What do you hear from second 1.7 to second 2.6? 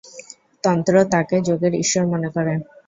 ঈশ্বর" মনে করে।